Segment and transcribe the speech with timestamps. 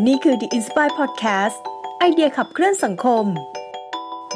[0.00, 1.56] นี่คือ The Inspire Podcast
[1.98, 3.24] ไอเดียขับเคลื่อนสังคม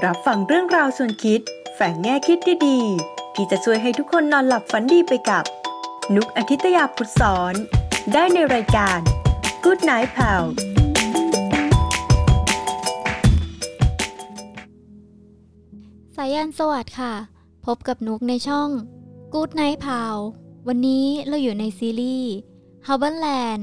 [0.05, 1.41] รับฟังเรื่องราวส่วนคิด
[1.75, 5.45] แฝงแง่คิดดีๆ ที่จะช่วยให้ทุกคนนอนหลับฝันดีไปกับ
[6.15, 7.55] นุกอาทิตยาพุทธสอน
[8.13, 8.99] ได้ในรายการ
[9.65, 10.43] Good Night Pal
[16.17, 17.15] สายันสวัสดิ์ค่ะ
[17.67, 18.71] พบกับนุกในช่อง
[19.35, 20.17] Good Night p a l
[20.69, 22.33] วันนี้เราอยู่ในซีรีส์
[22.87, 23.63] h a r b o r l a n d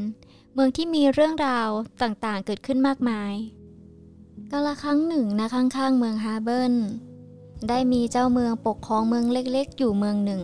[0.55, 1.69] เมืองที่มีเรื่องราว
[2.01, 3.33] ต่างๆ เกิดขึ้นมากมาย
[4.51, 6.73] กาละครั้งหนึ่งนะข้างๆ เมืองฮาเบิล
[7.69, 10.43] ได้มีเจ้าเมืองปกครองเมืองเล็กๆ อยู่เมืองหนึ่ง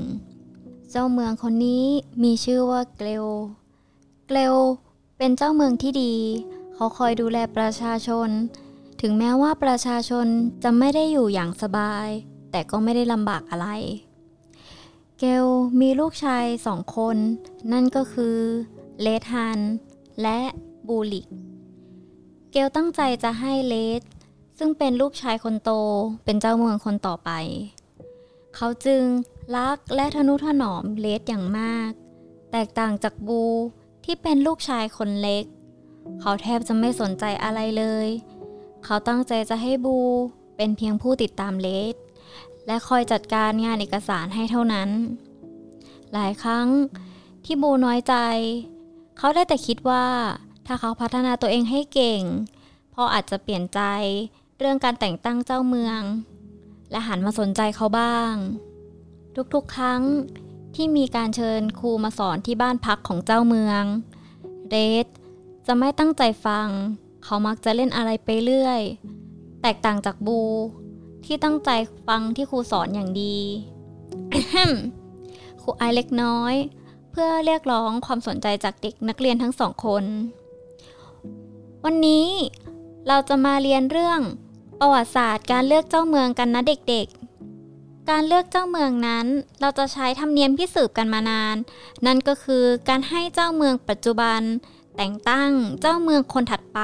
[0.92, 1.86] เจ้าเมืองคนนี้
[2.24, 3.26] มีชื่อว่าเกลว
[4.28, 4.56] เกลว
[5.18, 6.14] เป็นเจ้าเมืองที่ดี
[6.74, 8.30] เขาคอยดูแลประชาชน
[9.02, 10.28] ถึงแม้ว่าประชาชน
[10.64, 12.08] จะไม่ได้อยู่อย่างสบาย
[12.52, 13.68] แต่ก็ไม่ได้ลำบากอะไร
[15.20, 15.46] เกล
[15.82, 17.18] มีลูกชายสองคน
[17.72, 18.38] นั่นก็คือ
[19.02, 19.60] เลดฮัน
[20.22, 20.40] และ
[20.88, 21.28] บูลิก
[22.52, 24.02] เกลตั้งใจจะให้เลด
[24.58, 25.72] ซึ่งเป็นลูกชายคนโต
[26.26, 27.30] เป็นเจ้าเมืองคนต่อไป
[28.56, 29.04] เขาจึง
[29.56, 31.90] รักและทนุถนอมเลดอย่างมาก
[32.52, 33.44] แตกต่างจากบู
[34.06, 35.46] ที่เป็นลูกชายคนเล็ก
[36.22, 38.08] เขาแทบจะไม่สนใจอะไรเลย
[38.86, 39.98] เขาตั้งใจจะให้บู
[40.56, 41.96] เป็นเพียงผู้ติดตามเลด
[42.68, 44.90] และคอยจัดการงานเอกสารให้เท่านั้น
[46.14, 46.68] หลายครั้ง
[47.46, 48.16] ที่บูน้อยใจ
[49.22, 50.06] เขาได้แต่คิดว่า
[50.66, 52.22] ถ้าเขาพัฒนาตัวเองให้เก่ง
[52.94, 53.82] พ่ออาจจะเปลี่ยนใจ
[54.60, 56.02] เรื่องการแต่งตั้งเจ้าเมือง
[56.92, 58.34] และหันมาสนใจเขาบ้าง
[59.54, 60.02] ทุกๆครั้ง
[60.76, 63.84] ที่มีการเชิญครูมาสอนที่บ้านพักของเจ้าเมือง
[64.70, 65.08] เรด
[65.68, 66.68] จะไม่ตั้งใจฟัง
[67.24, 68.82] เขามักจะเล่นอะไรไปเรื่อย
[69.62, 70.42] แตกต่างจากบู
[71.26, 71.70] ที่ตั้งใจ
[72.08, 73.38] ฟังที่ครูสอนอย่างดี
[75.62, 76.54] ครูไอเล็กน้อย
[77.12, 80.04] เพื่อเรียกร้องความสนใจจากเด็กนักเรียนทั้งสองคน
[81.86, 82.28] วันนี้
[83.08, 84.20] เราจะมาเรียนเรื่อง
[84.80, 89.28] ประวัติศาสตร์การเลือกเจ้าเมืองกันนะเด็กๆ การเลือกเจ้าเมืองนั้น
[89.62, 91.56] เราจะใช้ธรรมเนียมที่สืบกันมานาน
[92.06, 94.42] นั่นก็คือการให้เจ้าเมืองปัจจุบัน
[94.98, 96.80] แต่งตั้งเจ้าเมืองคนถัดไป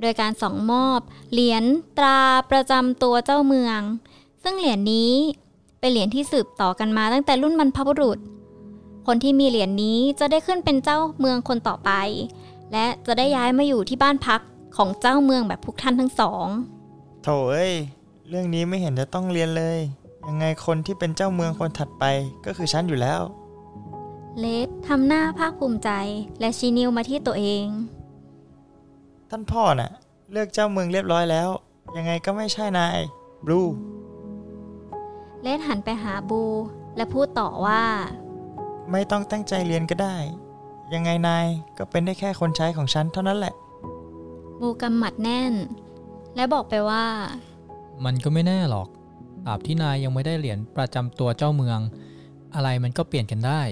[0.00, 1.00] โดยการส่งมอบ
[1.32, 1.64] เหรียญ
[1.98, 3.80] ตราประจำตัวเจ้าเมือง
[4.42, 5.12] ซึ่งเหรียญนี้
[5.80, 8.18] เป็นเหรียญที่สืบต่อกันมาตั้งแต่รุ่นบรรพบุรุษ
[9.06, 11.90] คนที่มีเหรียญนี้จะได้ขึ้นเป็นเจ้าเมืองคนต่อไป
[12.72, 14.40] และจะได้ย้ายมาอยู่ที่บ้านพัก
[14.76, 16.46] ของเจ้าเมืองแบบพวกท่านทั้งสอง
[17.22, 17.74] โถเอ้ย
[18.28, 19.78] เรื่องนี้ไม่เห็นจะต้องเรียนเลย
[20.28, 22.04] ยังไงคนที่เป็นเจ้าเมืองคนถัดไป
[22.46, 23.20] ก็คือฉันอยู่แล้ว
[24.38, 25.90] เลดทำหน้าภาคภูมิใจ
[26.40, 27.66] และชี้นิ้วมาที่ตัวเอง
[29.30, 29.90] ท่านพ่อน่ะ
[30.32, 31.48] เลือกเจ้าเมืองเรียบร้อยแล้ว
[31.96, 32.98] ยังไงก็ไม่ใช่นาย
[33.44, 33.60] บลู
[35.42, 36.42] เลดหันไปหาบู
[36.96, 37.82] และพูดต่อว่า
[38.90, 40.16] ไม่ต้องตั้งใจเรียนก็ได้
[40.94, 41.46] ยังไงนาย
[41.78, 43.54] ก็เป็นได้แค่คนใช้ของฉันเท่านั้นแหละ
[44.60, 45.54] บูกำหมัดแน่น
[46.36, 47.04] และบอกไปว่า
[48.04, 48.88] มันก็ไม่แน่หรอก
[49.46, 51.80] ตราบที่นายยังไม่ได้เหรียญประจำตัวเจ้าเมือง
[52.54, 53.62] อะไรมันก็เปลี่ยนกันได้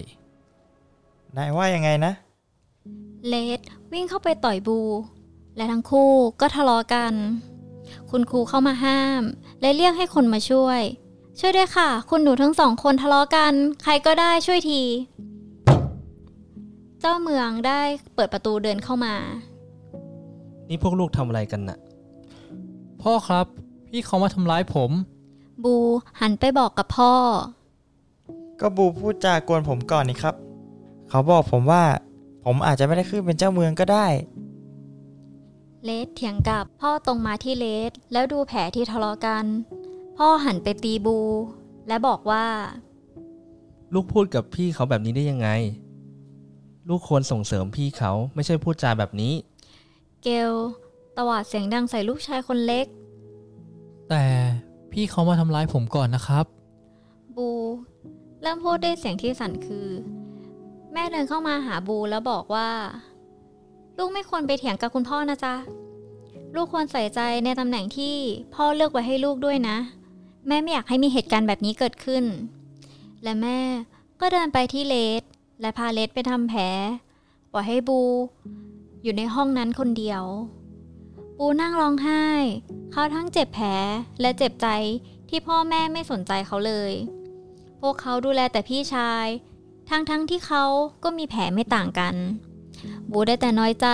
[1.36, 2.12] นายว่ายังไงนะ
[3.28, 3.60] เลด
[3.92, 4.78] วิ่งเข้าไปต่อยบู
[5.56, 7.12] และทั้งคู่ก็ทะเลาะกัน
[8.10, 9.22] คุณครูเข้ามาห้าม
[9.60, 10.80] และเรียกให้คนมาช่วย
[11.38, 14.82] ช่วยด้วยค่ะ คุณหนูทั้งสองคนทะเลาะกัน ใครก็ได้ช่วยที
[17.00, 17.80] เจ้าเมืองได้
[18.14, 19.14] เปิดประตูเดินเข้ามา
[20.68, 21.78] นี่พวกลูกทำอะไรกันน่ะ
[23.02, 23.46] พ่อครับ
[23.88, 24.90] พี่เขามาทำร้ายผม
[25.64, 25.76] บู
[26.20, 27.12] หันไปบอกกับพ่อ
[28.60, 30.34] ก็บูพูดจากวนผมก่อนนี่ครับ
[31.08, 31.84] เขาบอกผมว่า
[32.44, 34.06] ผมอาจจะไม่ได้ขึ้นเป็นเจ้าเมืองก็ได้
[35.84, 39.44] เลดเถียงกับพ่อตรงมาที่เลดแล้วดูแผลที่ทะเลาะกัน
[40.16, 41.18] พ่อหันไปตีบู
[41.88, 42.44] และบอกว่า
[43.94, 45.48] ลูกพูดกับพี่เขาแบบนี้ได้ยังไง
[46.88, 49.34] ลูกควรส่งเสริมพี่เขาไม่ใช่พูดจาแบบนี้
[50.22, 50.52] เกล
[51.16, 52.86] ตวาดเสียงดังใส่ลูกชายคนเล็ก
[54.08, 54.24] แต่
[54.92, 56.44] พี่เขามาทำร้ายผมก่อนนะครับ
[57.36, 57.48] บู
[58.42, 59.88] เริ่มพูดด้วยเสียงที่สั่นคือ
[60.92, 62.68] แม่เดินเข้ามาหาบูแล้วบอกว่า
[63.98, 65.54] ลูกไม่ควรไปเถียงกับคุณพ่อนะจ๊ะ
[66.54, 68.14] ลูกควรใส่ใจในตำแหน่งที่
[68.54, 69.76] พ่อเลือกไว้ให้ลูกด้วยนะ
[70.46, 72.24] แม่ไม่อยากให้มีเหตุการณ์แบบนี้เกิดขึ้น
[73.22, 73.58] และแม่
[74.20, 75.22] ก็เดินไปที่เลส
[75.60, 76.62] และพาเลสไปทำแผล
[77.52, 78.00] ปล่อยให้บู
[79.02, 80.22] อยู่ในห้องนั้นคนเดียว
[81.38, 82.24] บูนั่งร้องไห้
[82.92, 83.68] เขาทั้งเจ็บแผล
[84.20, 84.68] และเจ็บใจ
[85.28, 86.92] ที่พ่อแม่ไม่สนใจเขาเลย
[87.80, 89.26] พวกเขาดูแลแต่พี่ชาย
[89.90, 90.64] ทั้งทั้งที่เขา
[91.04, 92.14] ก็มีแผลไม่ต่างกัน
[93.10, 93.88] บูได้แต่น้อยใจ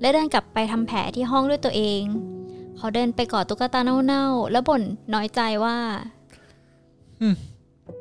[0.00, 2.02] และเดินกลับไปทำแผลที่ห้องด้วยตัวเอง
[2.82, 4.82] เขาเดินไปกอดตุ๊กตาเน่าๆ แล้วบ่น
[5.14, 5.78] น้อยใจว่า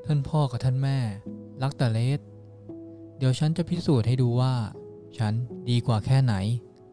[0.05, 0.97] ท่านพ่อกับท่านแม่
[1.61, 2.19] รักแต่เลส
[3.17, 4.53] เดี๋ยวฉันจะพิสูจน์ให้ดูว่า
[5.17, 5.33] ฉัน
[5.69, 6.33] ดีกว่าแค่ไหน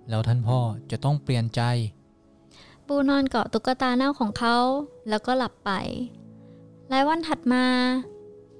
[0.09, 0.59] แล้วท่านพ่อ
[0.91, 1.61] จะต้องเปลี่ยนใจ
[2.87, 4.57] บูนอนเกาะตุ๊กตาเน่าของเขา
[5.09, 5.71] แล้วก็หลับไป
[6.89, 7.65] หลายวันถัดมา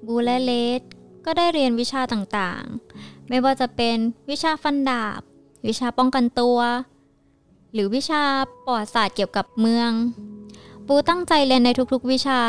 [0.05, 0.81] บูและเลด
[1.25, 3.97] ก็ได้เรียนวิชาต่างๆ ไม่ว่าจะเป็น
[4.29, 5.21] วิชาฟันดาบ
[5.67, 6.59] วิชาป้องกันตัว
[7.73, 8.23] หรือวิชา
[8.65, 9.91] ประวัติศาสตร์เกี่ยวกับเมือง
[10.87, 12.41] บูตั้งใจเรียนในทุกๆวิชา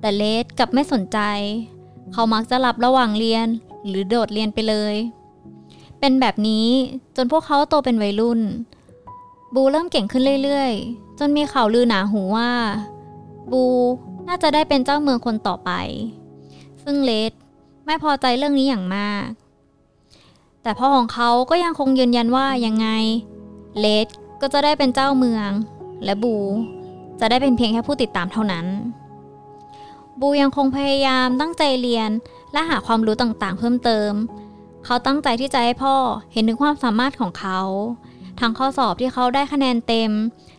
[0.00, 1.18] แต่เลดกลับไม่สนใจ
[2.12, 3.46] เขามักจะหลับระหว่างเรียน
[3.88, 4.94] หรือโดดเรียนไปเลย
[6.00, 6.68] เป็นแบบนี้
[7.16, 8.40] จนพวกเขาโตเป็นวัยรุ่น
[9.54, 12.50] บูเริ่มเก่งขึ้นเรื่อยๆ จนมีข่าวลือหนาหูว่า
[13.50, 13.64] บู
[14.28, 15.70] น่าจะได้เป็นเจ้าเมืองคนต่อไป
[16.82, 17.32] ซึ่งเลด
[17.86, 19.26] ไม่พอใจเรื่องนี้อย่างมาก
[20.62, 22.88] แต่พ่อของเขาก็ยังคงยืนยันว่ายังไง
[23.80, 24.08] เลด
[24.40, 25.50] ก็จะได้เป็นเจ้าเมือง
[26.04, 26.36] และบู
[27.20, 28.66] จะได้เป็นเพียงแค่ผู้ติดตามเท่านั้น
[30.20, 32.10] บูยังคงพยายามตั้งใจเรียน
[32.52, 34.12] และหาความรู้ต่างๆ เพิ่มเติม
[34.84, 35.96] เขาตั้งใจที่จะให้พ่อ
[36.32, 37.60] เห็นถึงความสามารถของเขา
[38.40, 40.10] ทั้งข้อสอบที่เขาได้คะแนนเต็ม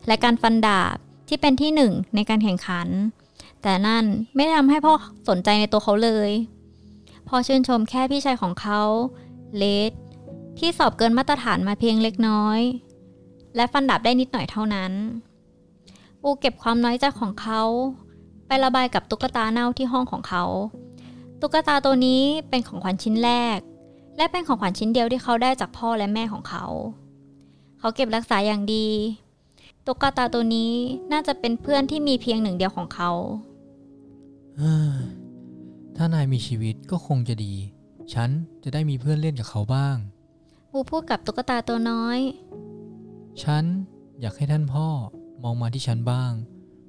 [0.08, 0.96] และการฟันดาบ
[1.28, 2.88] ที่เป็นที่หนึ่งในการแข่งขัน
[3.62, 4.06] แต่นั่น
[4.36, 4.94] ไม่ได้ทำให้พ่อ
[5.30, 6.30] สนใจในตัวเขาเลย
[7.28, 8.82] พ่อชื่นชมแค่พี่ชายของเขา
[9.58, 9.92] เลด
[10.60, 12.60] ที่สอบเกินมาตรฐานมาเพียงเล็กน้อย
[13.56, 14.92] และฟันดาบได้นิดหน่อยเท่านั้น
[16.22, 17.62] ปูเก็บความน้อยใจของเขา
[18.48, 20.44] ไประบายกับตุ๊กตาเน่าที่ห้องของเขา
[21.42, 23.60] ตุ๊กตาตัวนี้เป็นของขวัญชิ้นแรก
[24.18, 26.66] และเป็นของขวัญชิ้นเดียวที่เขาได้จากพ่อและแม่ของเขา
[27.80, 28.88] เขาเก็บรักษาอย่างดี
[29.86, 30.74] ตุ๊กตาตัวนี้
[31.12, 33.12] น่าจะเป็นเพื่อนที่มีเพียงหนึ่งเดียวของเขา
[34.58, 35.00] เฮ้ย
[35.96, 37.54] ถ้านายมีชีวิตก็คงจะดี
[38.14, 38.30] ฉัน
[38.64, 39.96] จะได้มีเพื่อนเล่นกับเขาบ้าง
[40.72, 42.20] บูพูดกับตุ๊กตาตัวน้อย
[43.44, 43.64] ฉัน
[44.22, 44.88] อยากให้ท่านพ่อ
[45.44, 46.32] มองมาที่ฉันบ้าง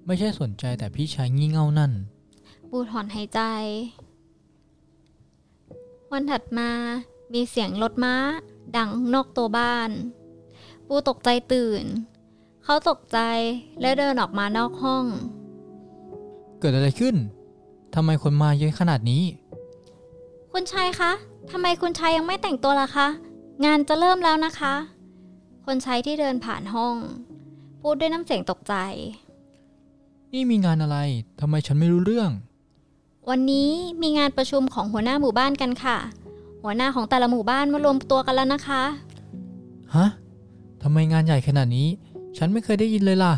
[0.06, 1.92] ไม่ใช่สนใจแต่พี่ชายงี่เง่านั่น
[2.70, 3.40] บูถอนหายใจ
[6.12, 6.70] วันถัดมา
[7.32, 8.14] มีเสียงรถม้า
[8.76, 9.90] ดังนอกตัวบ้าน
[10.88, 11.82] บูตกใจตื่น
[12.64, 13.18] เขาตกใจ
[13.80, 15.04] และเดินออกมานอกห้อง
[16.60, 17.16] เกิดอะไรขึ้น
[17.94, 19.22] ทำไมคนมาเยอะขนาดนี้
[20.52, 21.12] คุณชายคะ
[21.50, 23.08] ทำไมคุณชายยังไม่แต่งตัวล่ะคะ
[23.64, 24.74] งานจะเริ่มแล้วนะคะ
[25.66, 26.94] คนใช้ที่เดินผ่านห้อง
[27.80, 28.74] พูดด้วยน้ำเสียงตกใจ
[30.32, 30.98] นี่มีงานอะไร
[31.40, 32.30] ทำไมฉันไม่รู้เรื่อง
[33.30, 33.70] วันนี้
[34.02, 35.96] มีงานประชุมของหัวหน้าหมู่บ้านกันค่ะ
[36.62, 38.82] หัวหน้าของแต่ละหมู่บ้านมารวมตัวกันแล้วนะคะ
[39.94, 40.06] ฮะ
[40.82, 41.88] ทำไมงานใหญ่ขนาดนี้
[42.38, 43.34] ฉันไม่เคยได้ยินเลยล่ะ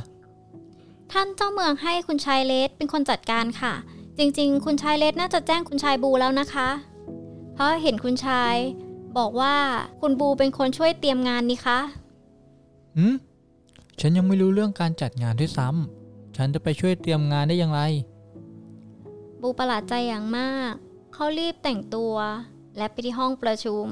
[1.13, 3.73] ท่านเจ้าเมืองให้คุณชายเลสเป็นคนจัดการค่ะ
[4.19, 6.69] จริงๆ คุณชายเลสน่าจะแจ้งคุณชายบูแล้วนะคะ
[7.55, 8.55] เพราะเห็นคุณชาย
[9.19, 9.55] บอกว่า
[10.01, 11.79] คุณบูเป็นคนช่วยเตรียมงานนี่คะ
[12.97, 13.15] หืม
[14.01, 17.81] ฉันยังไม่รู้เรื่องการจัดงานด้วยซ้ำ ฉันจะไปช่วยเตรียมงานได้อย่างไร
[19.41, 20.73] บูประหลาดใจอย่างมาก
[21.15, 22.15] เขารีบแต่งตัว
[22.77, 23.89] และไปที่ห้องประชุม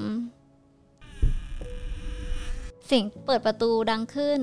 [2.87, 4.41] เสียงเปิดประตูดังขึ้น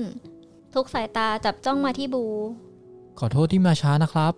[0.74, 2.24] ทุกสายตาจับจ้องมาที่บู
[3.18, 4.34] ขอโทษที่มาช้านะครับ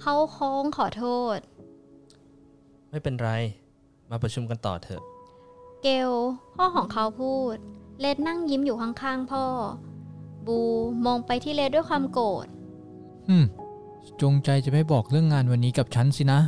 [0.00, 1.04] เขาโค้งขอโท
[1.36, 1.38] ษ
[2.90, 3.30] ไม่เป็นไร
[4.10, 5.02] มาประชุมกันต่อเถอะ
[5.82, 6.10] เกล
[6.54, 7.56] พ่อของเขาพูด
[8.00, 9.44] เลดนั่งยิ้มอยู่ข้างๆพ่อ
[10.46, 10.58] บู
[11.06, 12.46] มองไปที่เลดด้วยความโกรธ
[13.28, 13.44] อืม
[14.20, 16.40] จงใจจะไม่บอกเรื่องงานวันนี้กับฉันสินะ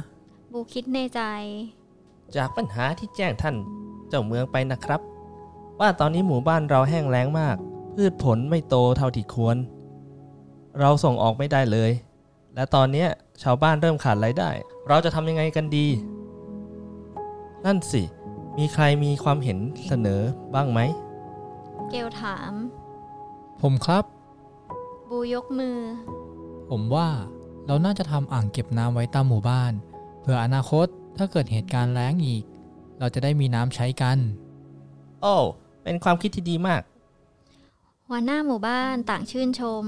[0.53, 1.21] บูคิดในใจ
[2.37, 3.57] จากปัญหาที่แจ้งท่าน
[4.09, 5.01] เจ้าเมืองไปนะครับ
[5.81, 7.57] ว่าตอนนี้หมู่บ้านเราแห้งแล้งมาก
[7.95, 9.57] พืชผลไม่โตเท่าที่ควร
[10.79, 11.91] เราส่งออกไม่ได้เลย
[12.55, 13.09] และตอนเนี้ย
[13.43, 14.51] ชาวบ้านเริ่มขาดรายได้
[14.89, 15.87] เราจะทำยังไงกันดี
[17.65, 18.03] นั่นสิ
[18.59, 20.21] มีใครมีความเห็นเสนอ
[20.55, 20.81] บ้างไหม
[21.91, 22.53] เกลถาม
[23.63, 24.05] ผมครับ
[25.11, 25.79] บูยกมือ
[26.71, 27.09] ผมว่า
[27.67, 29.73] เราน่าจะทำอ่างเก็บน้ำไว้ตามหมู่บ้าน
[30.21, 32.45] เพื่ออนาคตถ้าเกิดเหตุการณ์แล้งอีก
[32.99, 34.19] เราจะได้มีน้ำใช้กัน
[35.23, 35.35] โอ้
[35.83, 36.83] เป็นความคิดที่ดีมาก
[38.09, 39.85] หัวหน้าหมู่บ้านต่างชื่นชม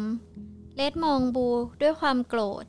[0.77, 1.47] เลดมองบู
[1.81, 2.65] ด้วยความโกรธ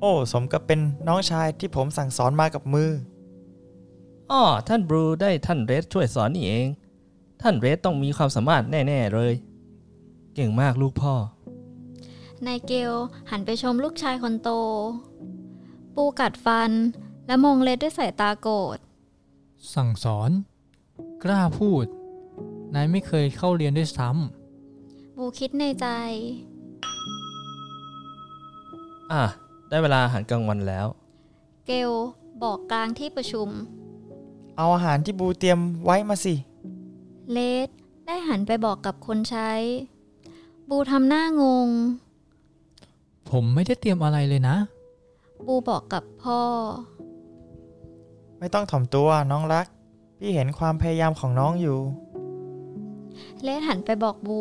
[0.00, 2.90] โอ้ สมกับเป็นน้องชายที่ผมสั่งสอนมากับมือ
[4.30, 6.68] อ้อท่านบรูได้ท่านเรสช่วยสอนนี่เอง
[7.42, 9.34] ท่านเรสต้องมีความสามารถแน่ ๆ เลย
[10.34, 11.14] เก่งมากลูกพ่อ
[12.46, 12.92] นายเกล
[13.30, 14.50] หันไปชมลูกชายคนโต
[15.94, 16.70] ปูกัดฟัน
[17.26, 18.78] และมองเลดด้วยสายตาโกรธ
[19.74, 20.30] สั่งสอน
[21.22, 21.86] กล้าพูด
[22.74, 24.08] นายไม่เคยเข้าเรียนด้วยซ้
[25.16, 25.86] บูคิดในใจ
[29.12, 29.24] อะ
[29.68, 30.86] ได้เวลาอาหารกลางวันแล้ว
[31.66, 31.90] เกล
[32.42, 33.48] บอกกลางที่ประชุม
[34.56, 36.34] เอาอาหารที่บูเตรียมไว้มาสิ
[37.32, 37.68] เลด
[38.06, 39.50] ได้หันไปบอกกับคนใช้
[40.68, 44.56] บูทำหน้างงำผมไม่ได้เตรียมอะไรเลยนะ
[45.46, 46.40] บูบอกกับพ่อ
[48.38, 49.66] ไม่ต้องถ่อมตัวน้องรัก
[50.18, 51.78] พี่เห็นความพยายามของน้องอยู่
[53.42, 54.40] เลสหันไปบอกบู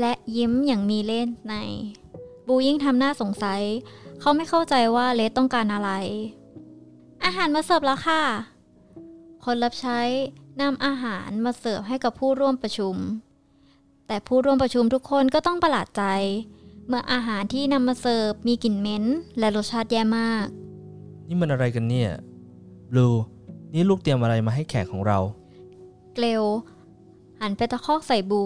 [0.00, 1.54] และยิ้มอย่างมีเล่นใน
[2.46, 3.62] บูยิ่งทำหน้าสงสัย
[4.20, 5.90] เขาไม่เข้าใจว่าเลสต้องการอะไร
[7.24, 8.22] อาหารมาเสิร์ฟแล้วค่ะ
[9.44, 10.00] คนรับใช้
[10.60, 12.96] นำอาหารมาเสิร์ฟให้กับผู้ร่วมประชุม
[14.06, 16.04] แต่ผู้ร่วมประชุมทุกคนก็ต้องประหลาดใจ
[16.86, 19.04] เมื่ออาหารที่นำมาเสิร์ฟมีกลิ่นเหม็น
[19.38, 20.46] และรสชาติแย่มาก
[21.28, 22.10] นี่มันอะไรกันเนี่ย
[22.90, 23.08] บลู
[23.74, 25.18] นี่ลูกเตรียมอะไรมาให้แขกของเรา
[26.14, 26.44] เกลว
[27.40, 28.42] หันไปตะคอกใส่บู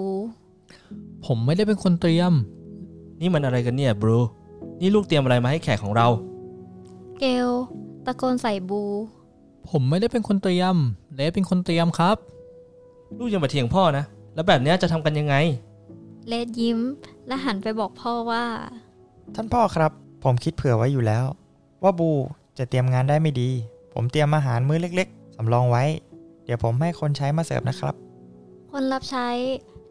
[1.27, 2.33] ผมไม่ได้เป็นคนเตรียม
[3.21, 4.19] นี่มันอะไรกันเนี่ยบลู
[4.81, 6.09] นี่ลูกเตรียมอะไรมาให้แขกของเรา
[7.21, 7.49] เกล
[8.05, 8.83] ตะโกนใส่บู
[9.71, 10.77] ผมไม่ได้เป็นคนเตรียม
[11.15, 12.17] เลสเป็นคนเตรียมครับ
[13.19, 14.05] ลูกยังมาเถียงพ่อนะ
[14.35, 15.35] แล้วแบบเนี้ยจะทำกันยังไง
[16.29, 16.79] เลดยิ้ม
[17.27, 18.45] และหันไปบอกพ่อว่า
[19.35, 19.93] ท่านพ่อครับ
[20.25, 21.25] ผมคิดเผื่อไว้อยู่แล้ว
[21.83, 22.11] ว่าบู
[22.59, 23.51] จะเตรียมงานได้ไม่ดี
[23.93, 25.85] ผมเตรียมอาหารมื้อเล็กๆสำรองไว้
[26.45, 27.95] เดี๋ยวผมให้คนใช้มาเสิร์ฟนะครับ
[28.71, 29.29] คนรับใช้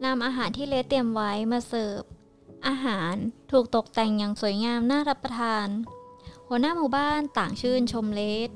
[0.04, 2.00] นำอาหารที่เลดเตรียมไว้มาเสิร์ฟ
[2.68, 3.14] อาหาร
[3.50, 5.68] ถูกตกแต่งอย่างสวยงามน่ารับประทาน
[6.48, 8.50] หัวหน้าหมู่บ้านต่างชื่นชมเลด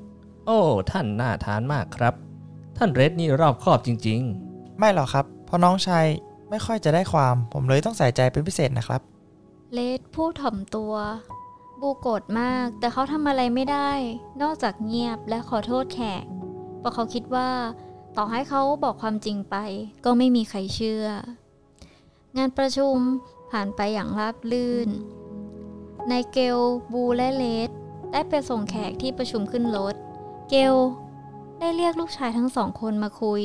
[0.45, 0.59] โอ้
[0.91, 2.13] ท่านน่าทานมากครับ
[2.77, 4.21] ท่านเรดนี่รอบคอบจริง
[4.79, 6.05] ไม่หรอกครับ เพราะน้องชาย
[6.49, 9.01] ไม่ค่อยจะได้ความ ผมเลยต้องใส่ใจเป็นพิเศษนะครับ
[9.73, 10.93] เลดพูดถ่อมตัว
[11.81, 13.91] บูโกรธมาก แต่เขาทำอะไรไม่ได้
[14.41, 16.25] นอกจากเงียบและขอโทษแขก
[16.79, 17.49] เพราะเขาคิดว่า
[18.17, 19.55] ต่อให้เขาบอกความจริงไป
[20.05, 21.05] ก็ไม่มีใครเชื่อ
[22.37, 22.97] งานประชุม
[23.51, 24.89] ผ่านไปอย่างราบรื่น
[26.11, 26.59] นายเกล
[26.93, 27.69] บูและเลด
[28.11, 29.95] ได้ไปส่งแขกที่ประชุมขึ้นรถ
[30.53, 30.77] เกล
[31.59, 33.43] ได้เรียกลูกชายทั้งสองคนมาคุย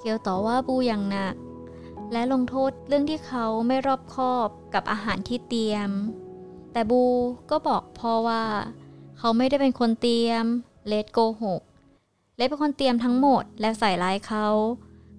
[0.00, 1.34] เกลต่อว่าบูอย่างหนัก
[2.12, 5.90] และลงโทษเรื่องที่เขาไม่รอบคอบกับอาหารที่เตรียม
[6.72, 7.04] แต่บู
[7.50, 8.44] ก็บอกพ่อว่า
[9.18, 10.44] เขาไม่ได้เป็นคนเตรียม
[10.86, 11.60] เลดโกหก
[12.36, 14.46] เลดเป็นคนเตรียมทั้งหมดและใส่ร้ายเขา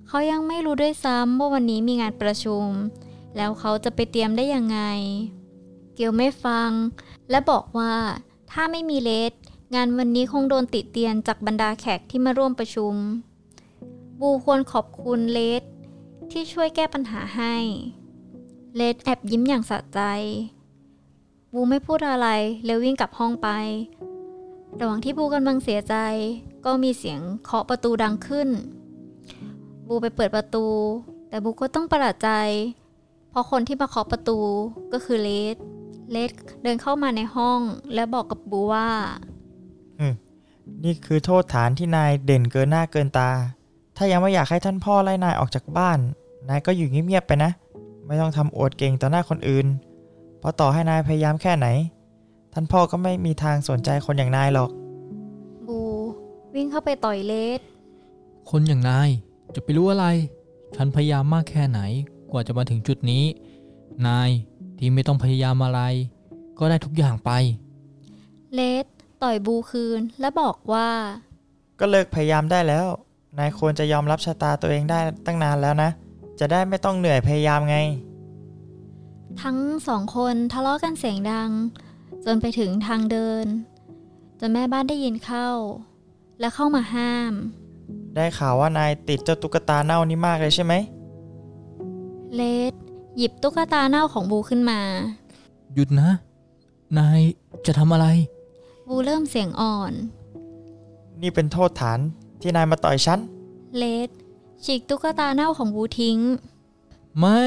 [0.07, 2.67] เขายังไม่รู้ด้วยซ้ำว่าวันนี้มีงานประชุม
[3.35, 4.79] แล้วเขาจะไปเตรียมได้ยังไง
[5.95, 6.71] เกลไม่ฟัง
[7.29, 7.93] และบอกว่า
[8.51, 9.33] ถ้าไม่มีเลด
[9.75, 12.93] งานวันนี้คงโดนติเตียนจากบรรดาแขกที่มาร่วมประชุม
[14.19, 15.63] บูควรขอบคุณเลด
[16.31, 17.55] ที่ช่วยแก้ปัญหาให้
[18.75, 20.01] เลดแอบยิ้มอย่างสะใจ
[21.53, 22.27] บูไม่พูดอะไร
[22.65, 23.49] แล้ววิ่งกลับห้องไป
[24.79, 25.95] ระหว่างที่บูกำลังเสียใจ
[26.65, 28.49] ก็มีเสียงเคาะประตูดังขึ้น
[29.87, 30.67] บูไปเปิดประตู
[31.29, 32.29] แต่บูก็ต้องประหลาดใจ
[33.29, 34.39] เพราะคนที่มาเคาะประตู
[34.91, 35.55] ก็คือเลด
[36.11, 36.31] เลด
[36.63, 37.61] เดินเข้ามาในห้อง
[37.93, 38.89] และบอกกับบูว่า
[40.83, 43.31] นี่คือโทษฐานที่นายเด่นเกินหน้าเกินตา
[43.97, 45.99] ถ้ายังไม่อยากให้ท่านพ่อไล่นายออกจากบ้าน
[46.49, 47.51] นายก็อยู่เงียบๆไปนะ
[48.07, 49.67] ไม่ต้องทำอวดเก่งต่อหน้าคนอื่น
[50.39, 51.67] เพราะต่อให้นายพยายามแค่ไหน
[52.53, 54.71] ท่านพ่อก็ไม่มีทางสนใจคนอย่างนายหรอก
[55.67, 55.79] บู
[56.55, 57.59] วิ่งเข้าไปต่อยเลด
[58.49, 59.09] คนอย่างนาย
[59.55, 60.05] จะไปรู้อะไร
[60.75, 61.79] ฉันพยายามมากแค่ไหน
[62.31, 63.23] กว่าจะมาถึงจุดนี้
[64.07, 64.29] นาย
[64.77, 65.81] ที่ไม่ต้องพยายามอะไร
[66.59, 67.31] ก็ได้ทุกอย่างไป
[68.55, 68.85] เลด
[69.23, 70.89] ต่อยบูคืนและบอกว่า
[71.79, 72.87] ก็เลิกพยายามได้แล้ว
[73.37, 75.89] นายควรจะยอมรับชะตาตัวเองได้ตั้งนานแล้วนะ
[76.39, 77.77] จะได้ไม่ต้องเหนื่อยพยายามไง
[79.41, 79.57] ทั้ง
[79.87, 81.51] สองคนทะเลาะกันเสียงดัง
[82.25, 83.45] จนไปถึงทางเดิน
[84.39, 85.49] จนแม่บ้านได้ยินเข้า
[86.39, 87.33] และเข้ามาห้าม
[88.15, 90.73] ได้ข่าวว่านายติดเจ้าตุ๊กตาเน่านี่มากเลยใช่ไหม
[92.35, 92.73] เลด
[93.17, 94.79] หยิบตุ๊กตาเน่าของบูขึ้นมา
[95.75, 96.09] หยุดนะ
[96.97, 97.19] นาย
[97.65, 98.07] จะทำอะไร
[98.87, 99.93] บูเริ่มเสียงอ่อน
[101.21, 101.99] นี่เป็นโทษฐาน
[102.41, 103.19] ที่นายมาต่อยฉัน
[103.77, 104.09] เลด
[104.63, 106.19] ฉีกตุ๊กตาเน่าของบูทิ้ง
[107.19, 107.43] ไม่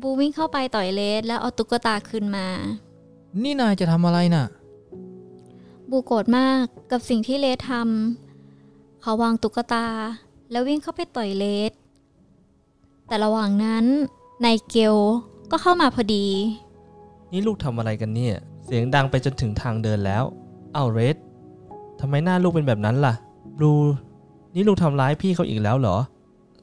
[0.00, 2.48] บูวิ่งเข้าไปต่อยเลดแล้วเอาตุ๊กตาคืนมา
[3.42, 4.46] นี่นายจะทำอะไรน่ะ
[5.90, 9.86] บูโกรธมากกับสิ่งที่เลดทำเขาวางตุ๊กตา
[10.50, 11.72] แล้ววิ่งเข้าไปต่อยเลด
[13.06, 13.84] แต่ระหว่างนั้น
[14.44, 14.96] นายเกล
[15.50, 18.36] ก็เข้ามาพอดีๆนี่ลูกทำอะไรกันเนี่ย
[18.70, 20.24] เสียงดังไปจนถึงทางเดินแล้ว
[20.74, 21.16] เอ้าเรด
[22.00, 23.14] ทำไมหน้าลูกเป็นแบบนั้นล่ะ
[23.56, 23.72] บลู
[24.54, 25.96] นี่ลูกทำร้ายพี่เขาอีกแล้วเหรอ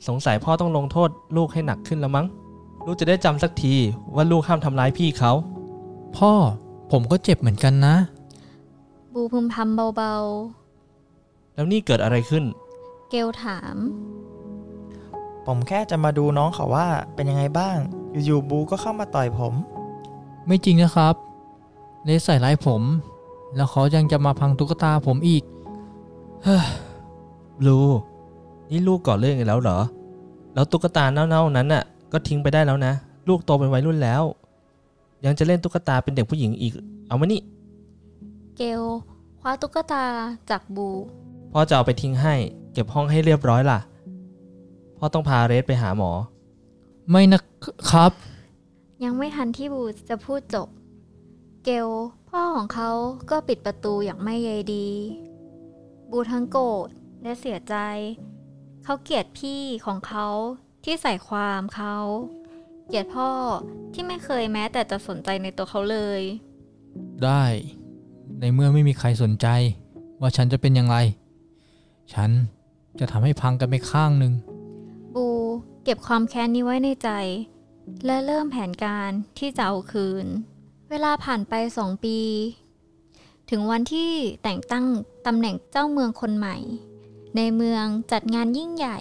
[0.08, 2.28] สงสัยพ่อต้องลงโทษลูกให้หนักขึ้นแล้วมั้ง
[2.86, 3.74] ลูกจะได้จำสักที
[4.16, 5.32] ว่าลูกห้ามทำร้ายพี่เขา
[6.18, 6.32] พ่อ
[6.92, 7.96] ผมก็เจ็บเหมือนกันนะ
[9.14, 10.16] บูพึมพำเบา
[11.56, 12.44] แล้วนี่เกิดอะไรขึ้น
[12.78, 13.76] ๆ เกลถาม
[15.46, 17.78] ผมแค่จะมาดูน้องเขาว่าเป็นยังไงบ้าง
[18.26, 19.54] อยู่ๆบูก็เข้ามาต่อยผม
[20.48, 21.16] ไม่จริงนะครับ
[22.06, 22.82] เลสใส่ร้ายผม
[23.56, 25.44] แล้วเขายังจะมาพังตุ๊กตาผมอีก
[27.60, 27.78] บลู
[28.70, 29.78] นี่ลูกก่อเรื่องอีกแล้วเหรอ
[30.54, 32.94] แล้วตุ๊กตาเน่าๆนั้นน่ะ ก็ทิ้งไปได้แล้วนะ
[33.28, 34.24] ลูกโตเป็นวัยรุ่นแล้ว
[35.26, 36.74] ยังจะเล่นตุ๊กตาเป็นเด็กผู้หญิงอีก
[37.08, 37.42] เอามานี่
[38.58, 38.82] เกล
[39.40, 40.04] คว้าตุ๊กตา
[40.50, 40.88] จากบู
[41.52, 42.36] พ่อจะเอาไปทิ้งให้
[42.74, 43.80] เก็บห้องให้เรียบร้อยล่ะ
[44.98, 46.12] พ่อต้องพาเรสไปหาหมอ
[47.10, 47.40] ไม่นะ
[47.90, 48.12] ครับ
[49.04, 50.68] ยังไม่ทันที่บูจะพูดจบ
[51.66, 51.90] เกล
[52.30, 52.92] พ่อของเขา
[53.32, 54.90] ก็ปิดประตูอย่างไม่ใยดี
[56.12, 56.88] บูทั้งโกรธ
[57.24, 57.76] และเสียใจ
[58.84, 60.28] เขาเกลียดพี่ของเขา
[60.84, 61.96] ที่ใส่ความเขา
[62.88, 63.30] เกลียดพ่อ
[63.94, 66.22] ที่ไม่เคยแม้แต่จะสนใจในตัวเขาเลย
[67.24, 67.44] ได้
[68.40, 69.48] ในเมื่อไม่มีใครสนใจ
[70.22, 70.98] ว่าฉันจะเป็นอย่างไร
[72.14, 72.30] ฉัน
[73.00, 74.34] จะทำให้พังกันไปข้างหนึ่ง
[75.16, 75.28] บู
[75.84, 77.10] เก็บความแค้นนี้ไว้ในใจ
[78.06, 80.55] และเริ่มแผนการที่จะเอาคืนเว
[81.04, 82.18] ลาผ่านไปสองปี
[83.50, 84.12] ถึงวันที่
[84.44, 84.86] แต่งตั้ง
[85.26, 86.58] ตำแหน่งเจ้าเมืองคนใหม่
[87.36, 89.00] ในเมืองจัดงานยิ่งใหญ่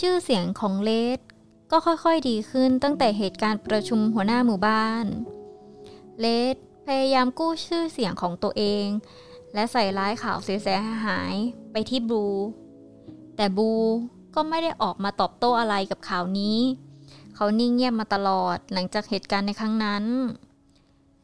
[0.00, 1.18] ชื่อเสียงของเลส
[1.70, 5.06] ก็ค่อยๆดีขึ้นตั้งแต่เหตุการณ์ประชุมหัวหน้าหมู่บ้าน
[6.20, 8.86] เลสพยายามกู้ชื่อเสียงของตัวเอง
[9.54, 11.34] และใส่ร้ายข่าวเสียหาย
[11.72, 12.24] ไปที่บู
[13.36, 13.70] แต่บู
[14.34, 16.58] ก็ไม่ได้ออกมาตอบโต้อะไรกับข่าวนี้
[17.34, 20.04] เขานิ่งเงียบมาตลอดหลังจากเหตุการณ์ในครั้งนั้น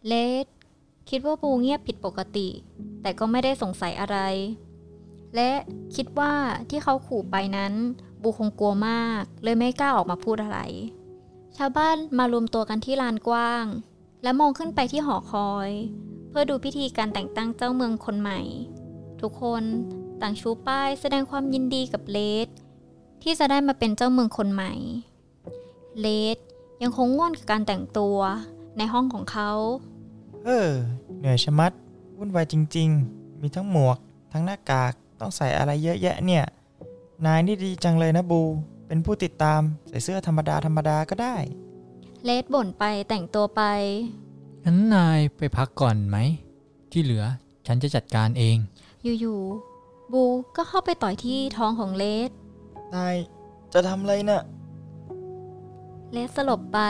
[0.09, 0.15] เล
[0.45, 0.47] ด
[1.11, 2.49] คิดว่าบูเงียบผิดปกติ
[3.03, 4.19] แต่ก็ไม่ได้สงสัยอะไร
[5.35, 5.51] และ
[5.95, 6.33] คิดว่า
[6.71, 7.75] ที่เขาขู่ไปนั้น
[8.23, 10.61] บูคงกลัวมาก เลยไม่กล้าออกมาพูดอะไร
[11.57, 13.65] ชาวบ้านมารวมตัวกันที่ลานกว้าง
[14.23, 15.71] และมองขึ้นไปที่หอคอย
[16.29, 18.41] เพื่อดูพิธีการแต่งตั้งเจ้าเมืองคนใหม่
[19.21, 19.63] ทุกคน
[20.21, 22.49] ต่างชูป้ายแสดงความยินดีกับเลด
[23.23, 24.73] ที่จะได้มาเป็นเจ้าเมืองคนใหม่
[26.01, 26.39] เลด
[26.83, 28.19] ยังคงง่วนกับการแต่งตัว
[28.79, 29.51] ในห้องของเขา
[30.45, 30.69] เออ
[31.19, 31.73] เหนื่อยชะมัด
[32.19, 33.99] วุ่นวายจริง ๆ มีทั้งหมวก
[34.33, 36.45] ทั้งหน้ากาก ต้องใส่อะไรเยอะแยะเนี่ย
[37.27, 38.43] นายนี่ดีจังเลยนะบู
[38.87, 41.37] เป็นผู้ติดตาม ใส่เสื้อธรรมดาธรรมดาก็ได้
[42.25, 43.63] เลดบ่นไปแต่งตัวไป
[44.65, 46.17] งั้นนายไปพักก่อนไหม
[46.93, 47.25] ที่เหลือ
[47.67, 48.57] ฉันจะจัดการเอง
[49.21, 50.25] อยู่ๆ บู
[50.57, 52.31] ก็เข้าไปต่อยที่ท้องของเลด
[52.95, 53.17] นาย
[53.73, 54.43] จะทำอะไรนะ่ะ
[56.13, 56.81] เลดสลบไป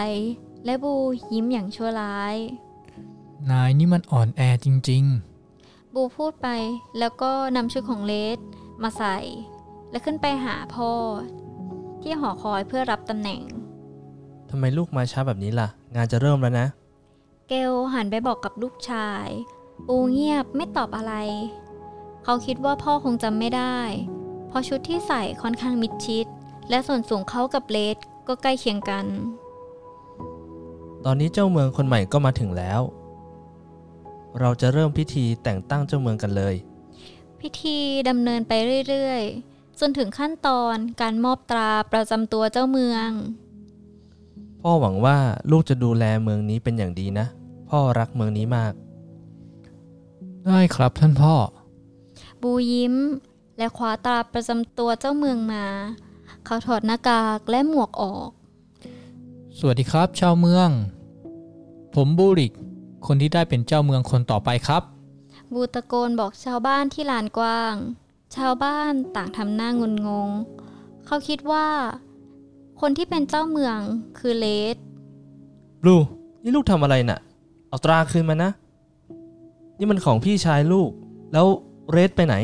[0.64, 0.95] และบู
[1.33, 2.36] ยิ้มอย่างชั่วร้าย
[3.50, 5.05] นายนี่มันอ่อนแอจริง
[5.95, 6.49] บูพูดไป
[6.99, 8.39] แล้วก็นำชุดของเลด
[8.83, 9.17] มาใส่
[9.91, 10.93] และขึ้นไปหาพ่อ
[12.03, 13.41] ที่หอคอยเพื่อรับตำแหน่ง
[14.50, 16.67] ทำไมลูกมาช้าแบบนี้ล่ะ งานจะเริ่มแล้วนะ
[17.49, 19.26] เกลหันไปบอกกับลูกชาย
[19.87, 21.15] ปูเงียบไม่ตอบอะไร
[22.25, 23.76] เขาคิดว่าพ่อคงจำไม่ได้
[24.49, 26.26] เพราะชุดที่ใส่ค่อนข้างมิดชิด
[26.69, 27.97] และส่วนสูงเขากับเลด
[28.29, 29.07] ก็ใกล้เคียงกัน
[31.05, 32.81] ตอนนี้เจ้าเมืองคนใหม่ก็มาถึงแล้ว
[34.38, 36.54] เราจะเริ่มพิธีแต่งตั้งเจ้าเมืองกันเลย
[37.40, 38.52] พิธีดำเนินไป
[38.88, 43.10] เรื่อยๆ จนถึงขั้นตอนการมอบตราประจำตัวเจ้าเมือง
[44.60, 45.19] พ่อหวังว่า
[45.50, 47.26] ลูกจะดูแลเมืองนี้เป็นอย่างดีนะ
[47.71, 51.34] พ่อรักเมืองนี้มากๆได้ครับท่านพ่อ
[52.43, 52.95] บูยิ้ม
[53.58, 55.64] และคว้าตราประจำตัวเจ้าเมืองมา
[56.45, 58.30] เขาถอดหน้ากากและหมวกออก
[59.58, 60.69] สวัสดีครับ ชาวเมือง
[61.95, 62.52] ผมบูริก
[63.06, 64.82] คนที่ได้เป็นเจ้าเมืองคนต่อไปครับ
[65.52, 67.75] บูตะโกนบอกชาวบ้านที่ลานกว้าง
[68.36, 70.30] ชาวบ้านต่างทำหน้างุนงง
[71.06, 71.67] เขาคิดว่า
[72.80, 73.78] คนที่เป็นเจ้าเมือง
[74.19, 74.76] คือเลด
[75.82, 75.97] บลู
[76.43, 77.21] นี่ลูกทำอะไรน่ะ
[77.69, 78.50] เอาตราคืนมานะ
[79.78, 80.91] นี่มันของพี่ชายลูก
[81.32, 81.47] แล้ว
[81.91, 82.34] เรดไปไหน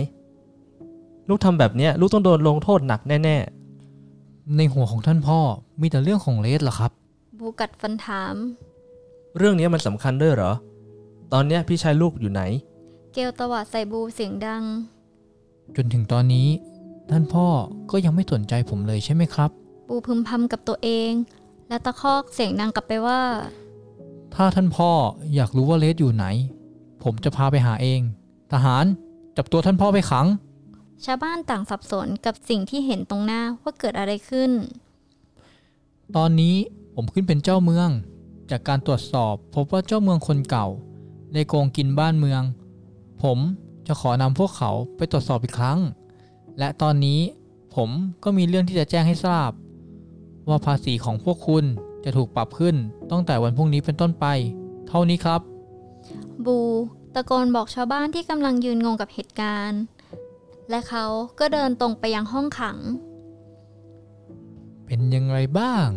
[1.28, 3.38] ลูกทำแบบเนี้ยลูกต้องโดนลงโทษหนักแน่
[4.56, 5.38] ในหัวของท่านพ่อ
[5.80, 6.90] มีแต่เรื่องของเลสเหรอครับ
[7.38, 8.65] บูกัดฟันถามๆ
[9.36, 10.52] เรื่องนี้มันสำคัญด้วยเหรอ
[11.32, 12.42] ตอนเนี้ยพี่ชายลูกอยู่ไหน
[13.12, 14.62] เกลตวาดใส่บูเสียงดัง
[15.76, 16.48] จนถึงตอนนี้
[17.10, 17.46] ท่านพ่อ
[17.90, 19.50] ก็ยังไม่สนใจผมเลยใช่ไหมครับ
[19.88, 21.12] บูพึมพำกับตัวเอง
[21.68, 23.22] และตะคอกเสียงดังกลับไปว่า
[24.34, 24.90] ถ้าท่านพ่อ
[25.34, 26.26] อยากรู้ว่าเลสอยู่ไหน
[27.02, 28.00] ผมจะพาไปหาเอง
[28.52, 28.84] ทหาร
[29.36, 30.26] จับตัวท่านพ่อไปขัง
[31.04, 34.50] ชาวบ้านต่างสับสนกับสิ่งที่เห็นตรงหน้าว่าเกิดอะไรขึ้น
[36.16, 36.56] ตอนนี้
[36.94, 37.90] ผมขึ้นเป็นเจ้าเมือง
[38.50, 40.66] จากการตรวจสอบพบว่าเจ้าเมืองคนเก่า
[41.32, 42.42] ได้โกงกินบ้านเมือง
[43.22, 43.38] ผม
[43.86, 45.78] จะขอนำพวกเขาไปตรวจสอบอีกครั้ง
[46.58, 47.20] และตอนนี้
[47.74, 47.90] ผม
[48.24, 49.50] ก็มีเรื่องที่จะแจ้งให้ทราบ
[50.48, 51.64] ว่าภาษีของพวกคุณ
[52.04, 52.76] จะถูกปรับขึ้น
[53.10, 54.26] ตั้งแต่วันพรุ่งนี้เป็นต้นไป
[54.88, 55.40] เท่านี้ครับ
[56.44, 56.58] บู
[57.14, 59.82] ตะโกนบอกชาวบ้านที่กำลังยืนงงกับเหตุการณ์
[60.70, 61.04] และเขา
[61.38, 62.78] ก็เดินตรงไปยังห้องขัง
[64.86, 65.88] เป็นยังไงบ้าง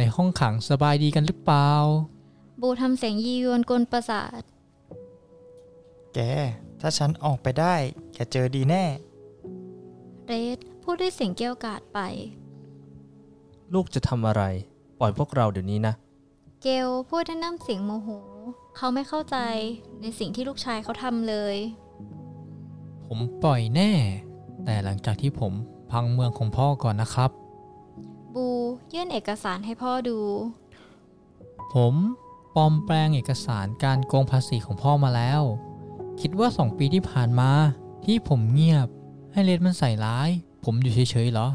[0.00, 1.70] ในห้องขังสบายดีกันหรือเปล่า
[2.60, 4.42] บูทำเสียงยียวนกวนประสาท
[6.14, 6.18] แก
[6.80, 7.74] ถ้าฉันออกไปได้
[8.14, 8.84] แกเจอดีแน่
[10.26, 11.98] เรดพูดด้วยเสียงเกรี้ยวกราดไป
[13.72, 14.42] ลูกจะทำอะไร
[15.00, 15.94] ปล่อยพวกเราเดี๋ยวนี้นะ
[16.62, 18.08] เกลพูดด้วยน้ำเสียงโมโห
[18.76, 19.36] เขาไม่เข้าใจ
[20.00, 21.56] ในสิ่งที่ลูกชายเขาทำเลย
[23.06, 23.92] ผมปล่อยแน่
[24.64, 25.52] แต่หลังจากที่ผม
[25.90, 27.30] พังเมืองของพ่อก่อนนะครับ
[28.34, 28.46] บู
[28.94, 30.18] ยื่นเอกสารให้พ่อดู
[31.74, 31.94] ผม
[32.54, 35.42] ปลอมแปลงเอกสารการโกงภาษีของพ่อมาแล้ว
[36.20, 37.50] คิดว่าสองปีที่ผ่านมา
[38.04, 38.88] ที่ผมเงียบ
[39.32, 40.28] ให้เลดมันใส่ร้าย
[40.64, 41.48] ผมอยู่เฉยๆเหรอ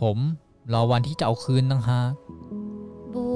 [0.00, 0.16] ผม
[0.72, 2.10] รอวันที่จะเอาคืนตั้งหาก
[3.12, 3.26] บู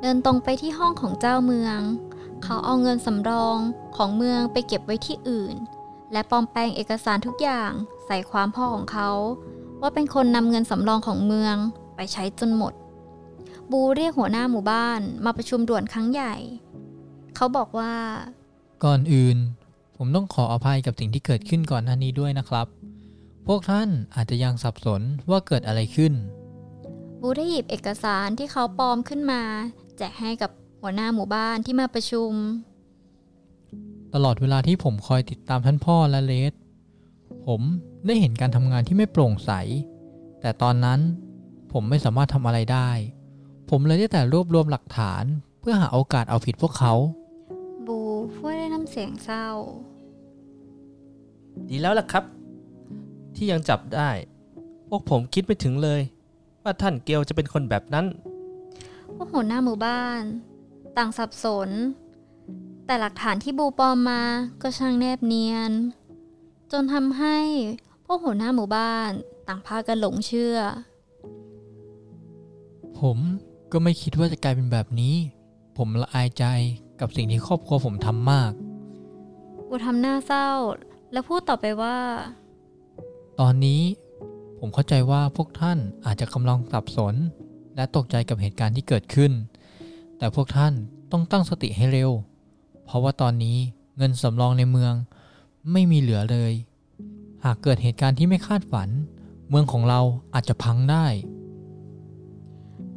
[0.00, 1.80] เดินตรงไปที่ห้องของเจ้าเมือง
[2.42, 3.58] เขาเอาเงินสำรอง
[3.96, 5.56] ของเมืองไปเก็บไว้ที่อื่น
[6.12, 7.70] และปลอมแปลงเอกสารทุกอย่าง
[8.06, 9.10] ใส่ความพ่อของเขา
[9.80, 11.56] ว่าเป็นคนนำเงินสำรองของเมือง
[11.96, 12.72] ไปใช้จนหมด
[13.70, 16.34] บูเรียกหัวหน้าหมู่บ้านมาประชุมด่วนครั้งใหญ่
[17.36, 17.94] เขาบอกว่า
[18.84, 19.36] ก่อนอื่น
[19.96, 22.66] ผมต้องขออภัยกับสิ่งที่เกิดขึ้นก่อนหน้านี้ด้วยนะครับ
[23.46, 26.12] พวกท่านอาจจะยังสับสนว่าเกิดอะไรขึ้น
[27.20, 29.42] บูได้หยิบเอกสารที่เขาปลอมขึ้นมา
[29.98, 32.32] แจกให้กับหัวหน้าหมู่บ้านที่มาประชุม
[34.14, 36.52] ตลอดเวลาที่ผมคอยติดตามท่านพ่อและเลส
[37.46, 37.60] ผม
[38.06, 39.50] ได้เห็นการทำงานที่ไม่โปร่งใส
[40.40, 41.00] แต่ตอนนั้น
[41.72, 42.90] ผมไม่สามารถทำอะไรได้
[43.70, 45.24] ผมเลยได้แต่รวบรวมหลักฐาน
[45.60, 46.92] เพื่อหาโอกาสเอาผิดพวกเขา
[47.86, 47.98] บู
[48.34, 49.46] พูดด้วยน้ำเสียงเศร้า
[51.68, 52.24] ดีแล้วล่ะครับ
[53.36, 54.10] ที่ยังจับได้
[54.88, 56.00] พวกผมคิดไม่ถึงเลย
[56.62, 58.06] ว่าท่านเกลจะเป็นคนแบบนั้น
[59.14, 60.20] พวกหัวหน้าหมู่บ้าน
[60.96, 61.70] ต่างสับสน
[62.86, 64.22] แต่หลักฐานที่บูปลอมมา
[64.62, 65.72] ก็ช่างแนบเนียน
[66.72, 67.38] จนทำให้
[68.06, 69.10] พวกหัวหน้าหมู่บ้าน
[69.48, 70.56] ต่างพากันหลงเชื่อ
[72.98, 73.18] ผม
[73.72, 75.14] ก็ไม่คิดว่าจะกลายเป็นแบบนี้
[75.76, 76.44] ผมละอายใจ
[77.00, 78.52] กับสิ่งที่ครอบครัวผมทำมาก
[79.68, 80.48] บูทำหน้าเศร้า
[81.12, 81.96] แล้วพูดต่อไปว่า
[83.40, 83.82] ตอนนี้
[84.58, 87.14] ผมเข้าใจว่าพวกท่านอาจจะกำลังสับสน
[87.76, 89.32] และตกใจกับเหตุการณ์ที่เกิดขึ้น
[90.18, 90.72] แต่พวกท่าน
[91.12, 92.10] ต้องตั้งสติให้เร็ว
[92.84, 93.58] เพราะว่าตอนนี้
[93.96, 94.94] เงินสำรองในเมือง
[95.72, 96.52] ไม่มีเหลือเลย
[97.46, 98.88] หากเกิดเหตุการณ์ที่ไม่คาดฝัน
[99.48, 100.00] เมืองของเรา
[100.34, 101.06] อาจจะพังได้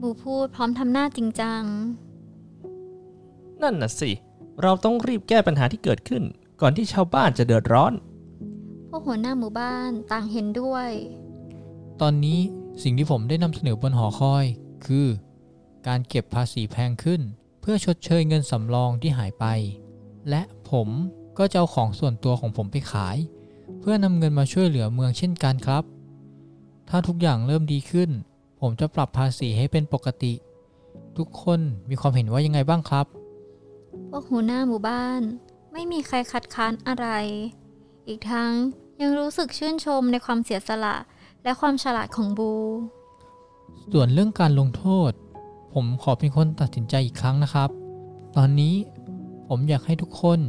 [0.02, 1.64] บูพูดพร้อมทำหน้าจริงจัง
[3.62, 4.12] นั่นน่ะสิ
[4.62, 6.24] เราต้องรีบแก้ปัญหาที่เกิดขึ้น
[6.62, 7.94] ก่อนที่ชาวบ้านจะเดือดร้อน
[8.90, 10.90] พวกหัวหน้าหมู่บ้านต่างเห็นด้วย
[12.02, 12.40] ตอนนี้
[12.84, 14.46] สิ่งที่ผมได้นำเสนอบนหอคอย
[14.86, 15.08] คือ
[15.88, 17.22] การเก็บภาษีแพงขึ้น
[17.62, 19.46] เพื่อชดเชยเงินสำรองที่หายไป
[20.30, 20.90] และผม
[21.38, 23.18] ก็จะเอาของส่วนตัวของผมไปขาย
[23.80, 25.84] เพื่อนำเงินมาช่วยเหลือเมืองเช่นกันครับ
[26.90, 28.10] ถ้าทุกอย่างเริ่มดีขึ้น
[28.60, 30.34] ผมจะปรับภาษีให้เป็นปกติ
[31.18, 33.06] ทุกคนมีความเห็นว่ายังไงบ้างครับ
[34.10, 35.22] พวกหัวหน้าหมู่บ้าน
[35.74, 37.08] ไม่มีใครคัดค้านอะไร
[38.08, 38.54] อีกทั้ง
[39.02, 40.96] ยังรู้สึกชื่นชมในความเสียสละ
[41.44, 42.52] และความฉลาดของบู
[43.92, 45.12] ส่วนเรื่องการลงโทษ
[45.74, 47.70] ผมขอเป็นคนตัดสินใจอีกครั้งนะครับ
[48.36, 48.76] ตอนนี้
[49.48, 50.40] ผมอยากให้ทุกคน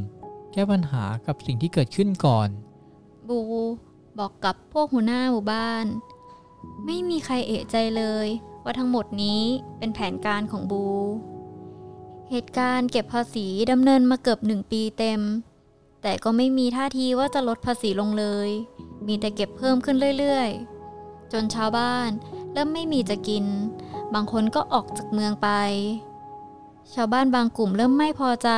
[0.52, 2.48] แก้ปัญหากับสิ่งที่เกิดขึ้นก่อน
[3.30, 3.42] บู
[4.18, 5.86] บอกกับพวกหัวหน้าหมู่บ้าน
[6.86, 8.26] ไม่มีใครเอะใจเลย
[8.64, 9.42] ว่าทั้งหมดนี้
[9.78, 10.86] เป็นแผนการของบู
[12.30, 15.20] เหตุการณ์เก็บภาษีดำเนินมาเกือบหนึ่งปีเต็ม
[16.02, 18.48] แต่ก็ไม่มีท่าทีว่าจะลดภาษีลงเลย
[19.06, 22.08] มีแต่เก็บเพิ่มขึ้นเรื่อยๆ จนชาวบ้าน
[22.52, 23.44] เริ่มไม่มีจะกิน
[24.14, 25.48] บางคนก็ออกจากเมืองไป
[26.94, 28.50] ชาวบ้านบางกลุ่มเริ่มไม่พอใจ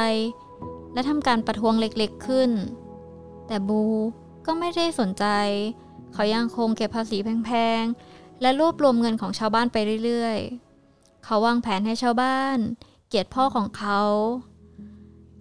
[0.93, 2.51] และทำการประท้วงเล็กๆขึ้น
[3.47, 3.83] แต่บู
[4.47, 5.25] ก็ไม่ได้สนใจ
[6.13, 7.51] เขายังคงเก็บภาษีแพ
[7.81, 12.59] งๆ และรวบรวมเงินของชาวบ้านไปเรื่อยๆ เขาวางแผนให้ชาวบ้าน
[13.09, 14.01] เกียดพ่อของเขา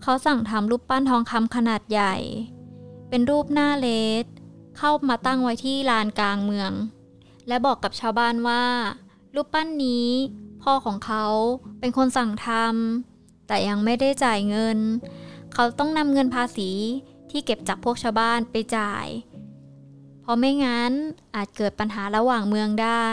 [0.01, 2.15] เขาสั่งทำรูปปั้นทองคำขนาดใหญ่
[3.09, 3.87] เป็นรูปหน้าเล
[4.23, 4.25] ส
[4.77, 6.71] เข้ามาตั้งไว้ที่ลานกลางเมือง
[7.47, 8.65] และบอกกับชาวบ้านว่า
[9.35, 10.09] รูปปั้นนี้
[10.63, 11.25] พ่อของเขา
[11.79, 14.77] เป็นคนสั่งทำแต่ยังไม่ได้จ่ายเงิน
[15.53, 16.69] เขาต้องนำเงินภาษี
[17.31, 19.07] ที่เก็บจากพวกชาวบ้านไปจ่าย
[20.21, 20.91] เพราะไม่งั้น
[21.35, 23.09] อาจเกิดปัญหาระหว่างเมืองได้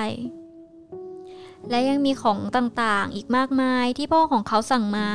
[1.70, 5.08] และยังมีของต่างๆอีกมากมายที่พ่อของเขาสั่งมา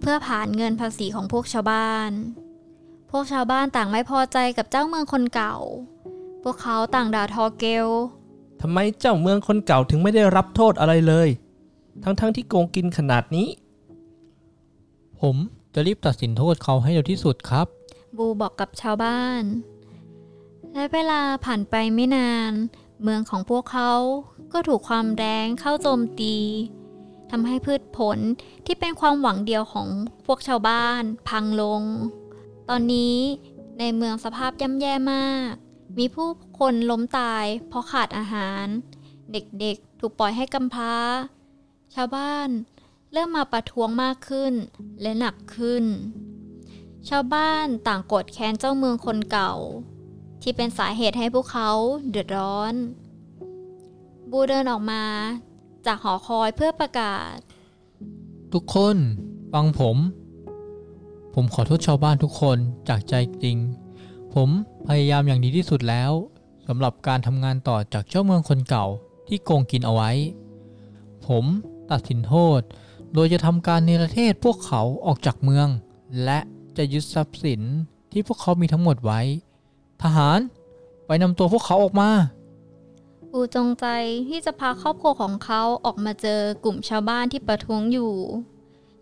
[0.00, 2.10] เพื่อผ่านเงินภาษีของพวกชาวบ้าน
[3.10, 5.56] พวกชาวบ้านต่างไม่พอใจกับเจ้าเมืองคนเก่า
[6.42, 7.86] พวกเขาต่างด่าทอเกล
[8.60, 11.28] ทำไมเจ้าเมืองคนเก่าถึงไม่ได้รับโทษอะไรเลย
[12.02, 13.48] ทั้งๆทที่โกงกินขนาดนี้
[15.20, 15.36] ผม
[15.74, 17.66] จะรีบตัดสินโทษเขาให้เร็วที่สุดครับ
[18.18, 19.42] บูบอกกับชาวบ้าน
[20.74, 22.52] และเวลาผ่านไปไม่นาน
[23.02, 23.92] เมืองของพวกเขา
[24.52, 26.36] ก็ถูกความแรงเข้าโจมตี
[27.30, 28.18] ทำให้พืชผล
[28.66, 29.88] ที่เป็นความหวังเดียวของ
[30.26, 31.82] พวกชาวบ้านพังลง
[32.68, 33.16] ตอนนี้
[33.78, 35.52] ในเมืองสภาพย่ำแย่มาก
[35.98, 38.66] มีผู้คนล้มตายเพราะขาดอาหาร
[39.32, 40.94] เด็กๆถูกปล่อยให้กำพร้า
[41.94, 42.48] ชาวบ้าน
[43.12, 44.52] เริ่มมาประท้วงมากขึ้น
[45.02, 45.84] และหนักขึ้น
[47.08, 49.54] ชาวบ้านต่างโกรธแค้นเจ้าเมืองคนเก่า
[50.42, 51.70] ที่เป็นสาเหตุให้พวกเขา
[52.10, 52.74] เดือดร้อน
[54.30, 55.02] บูเดินออกมา
[55.86, 57.36] จากหอคอยเพื่อประกาศ
[58.52, 58.96] ทุกคน
[59.52, 59.96] ฟังผม
[61.34, 63.56] ผมขอโทษชาวบ้านทุกคนจากใจจริง
[64.34, 64.48] ผม
[64.86, 66.12] พยายามอย่างดีที่สุดแล้ว
[66.66, 68.86] สำหรับการทำงานต่อจากเจ้าเมืองคนเก่า
[69.28, 70.10] ที่โกงกินเอาไว้
[71.26, 71.44] ผม
[71.90, 72.60] ตัดสินโทษ
[73.14, 75.68] โดยจะทำการเนรเทศพวกเขาออกจากเมือง
[76.24, 76.38] และ
[76.78, 77.62] จะยึดทรัพย์สิน
[78.12, 79.20] ที่พวกเขามีทั้งหมดไว้
[80.02, 80.38] ทหาร
[81.06, 82.10] ไปนำตัวพวกเขาออกมา
[83.32, 83.86] บูจงใจ
[84.28, 88.12] ที่จะพาครอบครัวของเขาออกมาเจอกลุ่มชาวบ้านที่ประท้วงอยู่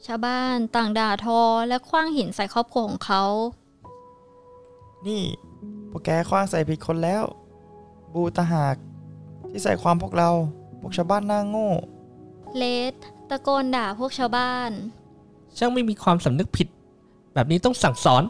[0.06, 3.24] ชาวบ้านต่างด่าทอและคว้างหินใส่ครอบครัวของเขา
[5.06, 5.22] นี่
[5.90, 7.24] พวกแกคว้างใส่ผิดคนแล้ว
[8.12, 8.76] บูตะหาก
[9.50, 10.30] ที่ใส่ความพวกเรา
[10.80, 11.70] พวกชาวบ้านหน้าโง่
[12.56, 12.94] เลส
[13.30, 14.70] ตะโกนด่าพวกชาวบ้าน
[15.56, 16.68] ช่างไม่มีความสำนึกผิด
[17.34, 18.22] แบบนี้ต้องสั่งสอน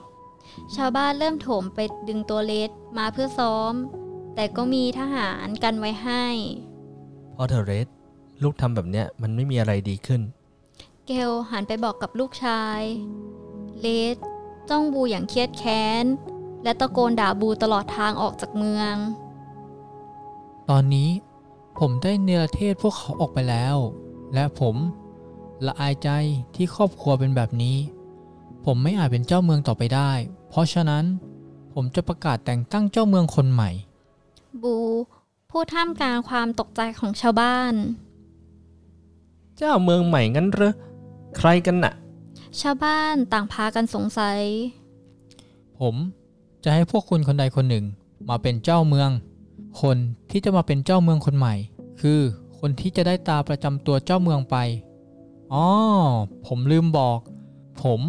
[0.76, 3.72] ชาวบ้านเริ่มโถมไปดึงตัวเลสมาเพื่อซ้อม
[4.34, 6.24] แต่ก็มีทหารกันไว้ให้
[7.34, 7.88] พอเธอเรส
[8.42, 10.20] ลูกทำแบบเนี้ยมันไม่มีอะไรดีขึ้น
[11.06, 12.80] เกลหันไปบอกกับลูกชาย
[13.80, 14.16] เลส
[14.70, 16.04] จ้องบูอย่างเครียดแค้น
[16.62, 18.94] และตะโกนด่าบูตลอดทางออกจากเมือง
[20.70, 21.10] ตอนนี้
[21.78, 23.76] ผมได้เนรเทศพวกเขาออกไปแล้ว
[24.34, 24.76] และผม
[25.66, 26.08] ละอายใจ
[26.54, 27.76] ที่ครอบครัวเป็นแบบนี้
[28.64, 30.10] ผมไม่อาจเป็นเจ้าเมืองต่อไปได้
[30.48, 31.04] เพราะฉะนั้น
[31.72, 33.70] ผมจะประกาศแต่งตั้งเจ้าเมืองคนใหม่
[34.62, 34.76] บู
[35.50, 37.74] พูดท่ามกลางความตกใจของชาวบ้าน
[39.56, 40.74] เจ้าเมืองใหม่งั้นเหรอ
[41.36, 41.94] ใครกันน่ะ
[42.60, 44.40] ชาวบ้านต่างพากันสงสัย
[45.78, 45.94] ผม
[46.64, 47.84] จะให้พวกคุณคนใดคนหนึ่ง
[48.28, 49.10] มาเป็นเจ้าเมือง
[49.82, 49.96] คน
[50.30, 51.54] ที่จะมาเป็นเจ้าเมืองคนใหม่
[52.00, 52.20] คือ
[52.58, 54.56] คนที่จะได้ตาประจำตัวเจ้าเมืองไป
[55.52, 55.66] อ๋อ
[56.46, 57.18] ผมลืมบอก
[57.82, 58.00] ผม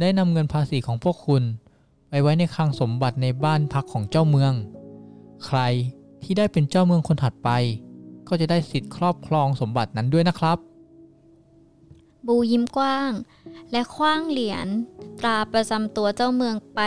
[0.00, 1.42] ได้นำเงินภาษีของพวกคุณ
[2.08, 4.52] ไปไว้ในคลังสมบัติในบ้านพักของเจ้าเมือง
[5.44, 5.60] ใคร
[6.22, 7.50] ที่ได้เป็นเจ้าเมืองคนถัดไป
[8.28, 10.58] ก็จะได้สิทธิ์ครอบครองสมบัตินั้นด้วยนะครับ
[12.26, 13.10] บูยิ้มกว้าง
[13.72, 14.66] และคว้างเหรียญ
[15.20, 16.80] ตราประจำตัวเจ้าเมืองไป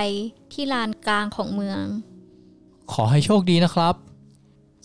[0.52, 1.84] ที่ลานกลางของเมือง
[2.92, 3.96] ขอให้โชคดีนะครับ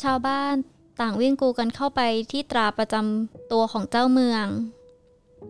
[0.03, 0.55] ชาวบ้าน
[1.01, 2.01] ต่างวิ่งกรูกันเข้าไป
[2.33, 4.47] ที่ตราประจำตัวของเจ้าเมือง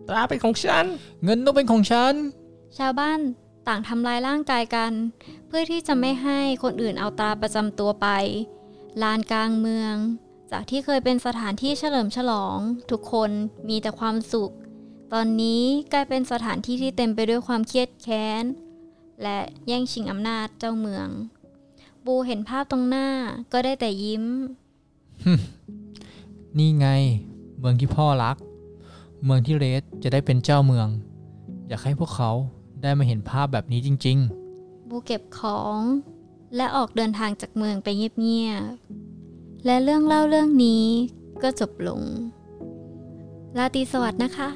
[0.07, 0.85] ตราเป็นของฉัน
[1.23, 2.13] เงินต้องเป็นของฉัน
[2.77, 3.19] ชาวบ้าน
[3.67, 4.91] ต่างทำลายร่างกายกัน
[5.47, 8.07] เพื่อที่จะไม่ให้คนอื่นเอาตราประจำตัวไป
[9.01, 9.95] ลานกลางเมือง
[10.51, 12.57] จากที่เคยเป็นสถานที่เฉลิมฉลอง
[12.91, 13.31] ทุกคน
[13.69, 14.53] มีแต่ความสุข
[15.13, 18.43] ตอนนี้กลายเป็นสถานที่ที่เต็มไปด้วยความเครียดแค้น
[19.23, 21.07] และแย่งชิงอำนาจเจ้าเมือง
[22.05, 23.07] บูเห็นภาพตรงหน้า
[23.53, 24.25] ก็ได้แต่ยิ้ม
[26.57, 26.87] นี่ไง
[27.59, 28.37] เมืองที่พ่อรัก
[29.23, 30.87] เมืองที่เรสจะได้เป็นเจ้าเมือง
[31.67, 32.31] อยากให้พวกเขา
[32.81, 34.17] ได้มาเห็นภาพแบบนี้จริง
[34.53, 35.79] ๆ บูเก็บของ
[36.55, 40.85] และออกเดินทางจากเมืองไปเงียบๆ และเรื่องเล่าเรื่องนี้
[41.43, 42.01] ก็จบลง
[43.57, 44.49] ราตรีสวัสดิ์นะคะ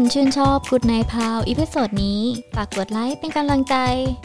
[0.00, 2.20] คุณชื่นชอบ Good Night Pal episode นี้
[2.56, 3.76] ฝากกดไลค์เป็นกำลังใจ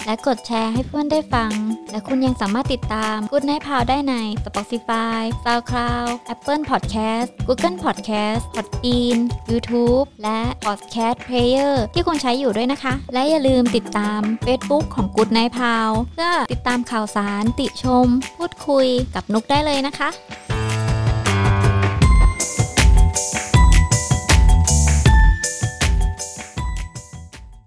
[0.06, 1.52] และกดแชร์ให้เพื่อนได้ฟัง
[1.92, 4.14] และคุณยังสามารถติดตาม Good Night Pal ได้ใน
[4.46, 9.18] Spotify, SoundCloud, Apple Podcast, Google Podcast, Podbean,
[9.50, 18.08] YouTube และ Podcast Player ที่คุณใช้อยู่ด้วยนะคะ และอย่าลืมติดตาม Facebook ของ Good Night Pal เพื่อติดตามข่าวสารติชม
[18.38, 20.10] พูดคุยกับนุกได้เลยนะคะ